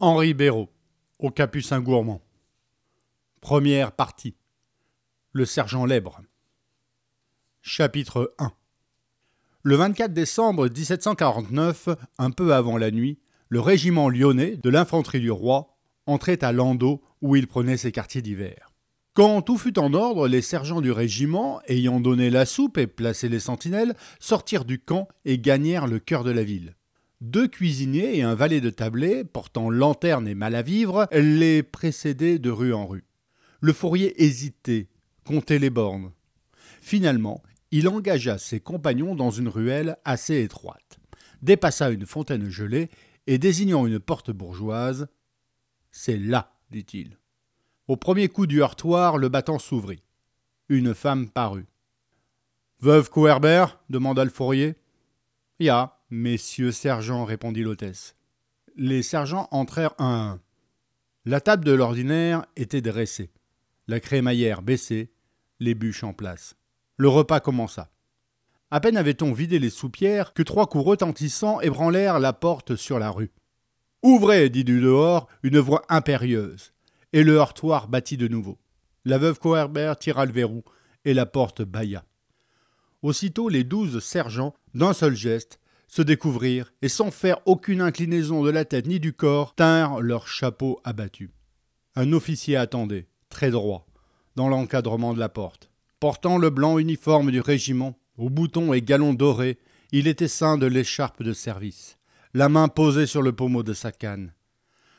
[0.00, 0.68] Henri Béraud,
[1.18, 2.22] au Capucin Gourmand.
[3.40, 4.36] Première partie.
[5.32, 6.20] Le sergent Lèbre.
[7.62, 8.52] Chapitre 1
[9.64, 11.88] Le 24 décembre 1749,
[12.18, 15.76] un peu avant la nuit, le régiment lyonnais de l'infanterie du roi
[16.06, 18.70] entrait à Landau où il prenait ses quartiers d'hiver.
[19.14, 23.28] Quand tout fut en ordre, les sergents du régiment, ayant donné la soupe et placé
[23.28, 26.76] les sentinelles, sortirent du camp et gagnèrent le cœur de la ville.
[27.20, 32.38] Deux cuisiniers et un valet de tablé, portant lanterne et mal à vivre, les précédaient
[32.38, 33.04] de rue en rue.
[33.60, 34.88] Le fourrier hésitait,
[35.24, 36.12] comptait les bornes.
[36.80, 41.00] Finalement, il engagea ses compagnons dans une ruelle assez étroite,
[41.42, 42.88] dépassa une fontaine gelée
[43.26, 45.08] et désignant une porte bourgeoise
[45.90, 47.18] C'est là, dit-il.
[47.88, 50.04] Au premier coup du heurtoir, le battant s'ouvrit.
[50.68, 51.66] Une femme parut.
[52.80, 53.80] Veuve Couerbert?
[53.90, 54.76] demanda le fourrier.
[55.58, 58.16] Ya, Messieurs sergents, répondit l'hôtesse.
[58.76, 60.40] Les sergents entrèrent un.
[61.26, 63.30] La table de l'ordinaire était dressée,
[63.88, 65.12] la crémaillère baissée,
[65.60, 66.56] les bûches en place.
[66.96, 67.90] Le repas commença.
[68.70, 73.10] À peine avait-on vidé les soupières que trois coups retentissants ébranlèrent la porte sur la
[73.10, 73.30] rue.
[74.02, 76.72] Ouvrez, dit du dehors une voix impérieuse,
[77.12, 78.56] et le heurtoir battit de nouveau.
[79.04, 80.64] La veuve Coherbert tira le verrou,
[81.04, 82.04] et la porte bâilla.
[83.02, 88.50] Aussitôt les douze sergents, d'un seul geste, se découvrirent et sans faire aucune inclinaison de
[88.50, 91.30] la tête ni du corps, tinrent leurs chapeaux abattus.
[91.96, 93.86] Un officier attendait, très droit,
[94.36, 95.70] dans l'encadrement de la porte.
[95.98, 99.58] Portant le blanc uniforme du régiment, aux boutons et galons dorés,
[99.90, 101.98] il était ceint de l'écharpe de service,
[102.34, 104.32] la main posée sur le pommeau de sa canne.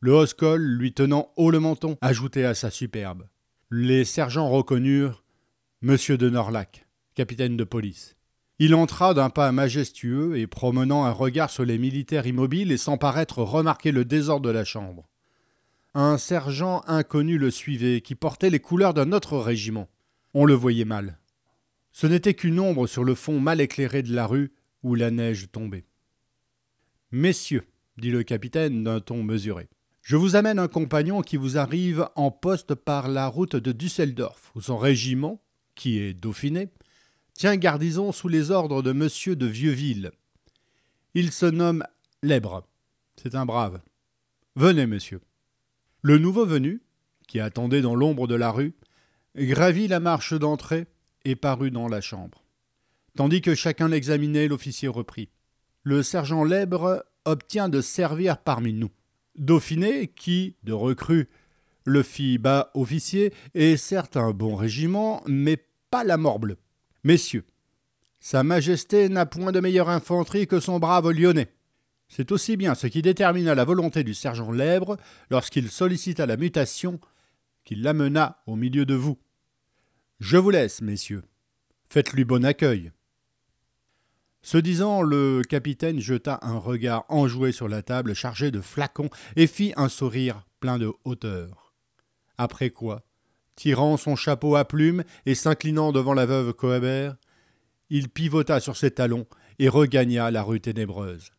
[0.00, 3.28] Le hausse-col, lui tenant haut le menton, ajoutait à sa superbe.
[3.70, 5.22] Les sergents reconnurent
[5.82, 8.16] Monsieur de Norlac, capitaine de police.
[8.62, 12.98] Il entra d'un pas majestueux et promenant un regard sur les militaires immobiles et sans
[12.98, 15.08] paraître remarquer le désordre de la chambre.
[15.94, 19.88] Un sergent inconnu le suivait, qui portait les couleurs d'un autre régiment.
[20.34, 21.18] On le voyait mal.
[21.90, 25.50] Ce n'était qu'une ombre sur le fond mal éclairé de la rue où la neige
[25.50, 25.86] tombait.
[27.12, 27.64] Messieurs,
[27.96, 29.70] dit le capitaine d'un ton mesuré,
[30.02, 34.52] je vous amène un compagnon qui vous arrive en poste par la route de Düsseldorf,
[34.54, 35.42] où son régiment,
[35.74, 36.68] qui est Dauphiné,
[37.40, 40.10] tient garnison sous les ordres de monsieur de Vieuxville.
[41.14, 41.82] Il se nomme
[42.22, 42.68] Lèbre.
[43.16, 43.80] C'est un brave.
[44.56, 45.22] Venez, monsieur.
[46.02, 46.82] Le nouveau venu,
[47.26, 48.74] qui attendait dans l'ombre de la rue,
[49.34, 50.86] gravit la marche d'entrée
[51.24, 52.44] et parut dans la chambre.
[53.16, 55.30] Tandis que chacun l'examinait, l'officier reprit.
[55.82, 58.90] Le sergent Lèbre obtient de servir parmi nous.
[59.36, 61.30] Dauphiné, qui, de recrue,
[61.86, 65.56] le fit bas officier, est certes un bon régiment, mais
[65.90, 66.58] pas la morble.
[67.02, 67.46] Messieurs,
[68.18, 71.50] Sa Majesté n'a point de meilleure infanterie que son brave Lyonnais.
[72.08, 74.98] C'est aussi bien ce qui détermina la volonté du sergent Lèbre
[75.30, 77.00] lorsqu'il sollicita la mutation
[77.64, 79.18] qu'il l'amena au milieu de vous.
[80.18, 81.22] Je vous laisse, messieurs.
[81.88, 82.92] Faites-lui bon accueil.
[84.42, 89.46] Ce disant, le capitaine jeta un regard enjoué sur la table chargée de flacons et
[89.46, 91.74] fit un sourire plein de hauteur.
[92.36, 93.06] Après quoi,
[93.60, 97.16] tirant son chapeau à plumes et s'inclinant devant la veuve Cohabert,
[97.90, 99.26] il pivota sur ses talons
[99.58, 101.32] et regagna la rue ténébreuse.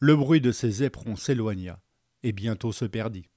[0.00, 1.78] Le bruit de ses éperons s'éloigna
[2.24, 3.28] et bientôt se perdit.